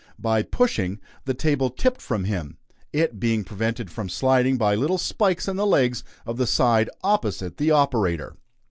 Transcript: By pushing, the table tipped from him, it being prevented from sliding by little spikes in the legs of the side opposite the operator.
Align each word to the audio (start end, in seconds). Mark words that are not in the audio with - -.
By 0.17 0.41
pushing, 0.41 0.99
the 1.25 1.35
table 1.35 1.69
tipped 1.69 2.01
from 2.01 2.23
him, 2.23 2.57
it 2.91 3.19
being 3.19 3.43
prevented 3.43 3.91
from 3.91 4.09
sliding 4.09 4.57
by 4.57 4.73
little 4.73 4.97
spikes 4.97 5.47
in 5.47 5.57
the 5.57 5.67
legs 5.67 6.03
of 6.25 6.37
the 6.37 6.47
side 6.47 6.89
opposite 7.03 7.57
the 7.57 7.69
operator. 7.69 8.35